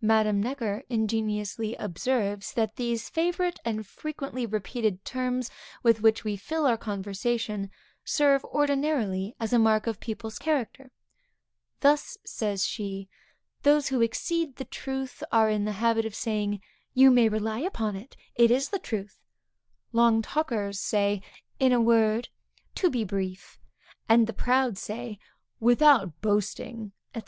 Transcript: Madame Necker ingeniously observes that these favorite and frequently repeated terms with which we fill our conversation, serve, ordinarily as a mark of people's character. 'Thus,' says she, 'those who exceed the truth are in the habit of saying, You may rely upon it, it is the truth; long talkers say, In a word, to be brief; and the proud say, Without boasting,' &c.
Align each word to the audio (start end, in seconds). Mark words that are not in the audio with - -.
Madame 0.00 0.40
Necker 0.40 0.84
ingeniously 0.88 1.74
observes 1.74 2.52
that 2.52 2.76
these 2.76 3.08
favorite 3.08 3.58
and 3.64 3.84
frequently 3.84 4.46
repeated 4.46 5.04
terms 5.04 5.50
with 5.82 6.00
which 6.02 6.22
we 6.22 6.36
fill 6.36 6.66
our 6.66 6.76
conversation, 6.76 7.68
serve, 8.04 8.44
ordinarily 8.44 9.34
as 9.40 9.52
a 9.52 9.58
mark 9.58 9.88
of 9.88 9.98
people's 9.98 10.38
character. 10.38 10.92
'Thus,' 11.80 12.16
says 12.24 12.64
she, 12.64 13.08
'those 13.64 13.88
who 13.88 14.02
exceed 14.02 14.54
the 14.54 14.64
truth 14.64 15.24
are 15.32 15.50
in 15.50 15.64
the 15.64 15.72
habit 15.82 16.04
of 16.06 16.14
saying, 16.14 16.62
You 16.94 17.10
may 17.10 17.28
rely 17.28 17.58
upon 17.58 17.96
it, 17.96 18.16
it 18.36 18.52
is 18.52 18.68
the 18.68 18.78
truth; 18.78 19.18
long 19.90 20.22
talkers 20.22 20.78
say, 20.78 21.22
In 21.58 21.72
a 21.72 21.80
word, 21.82 22.28
to 22.76 22.88
be 22.88 23.02
brief; 23.02 23.58
and 24.08 24.28
the 24.28 24.32
proud 24.32 24.78
say, 24.78 25.18
Without 25.58 26.20
boasting,' 26.20 26.92
&c. 27.16 27.22